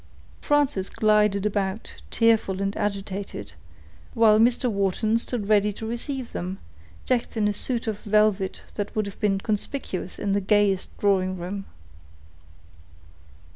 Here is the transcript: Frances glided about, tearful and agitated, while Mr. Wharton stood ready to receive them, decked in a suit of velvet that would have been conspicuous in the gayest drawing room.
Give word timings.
Frances 0.41 0.89
glided 0.89 1.45
about, 1.45 2.01
tearful 2.09 2.59
and 2.59 2.75
agitated, 2.75 3.53
while 4.15 4.39
Mr. 4.39 4.67
Wharton 4.67 5.15
stood 5.19 5.47
ready 5.47 5.71
to 5.73 5.85
receive 5.85 6.31
them, 6.31 6.57
decked 7.05 7.37
in 7.37 7.47
a 7.47 7.53
suit 7.53 7.85
of 7.85 7.99
velvet 7.99 8.63
that 8.73 8.95
would 8.95 9.05
have 9.05 9.19
been 9.19 9.37
conspicuous 9.37 10.17
in 10.17 10.33
the 10.33 10.41
gayest 10.41 10.89
drawing 10.97 11.37
room. 11.37 11.65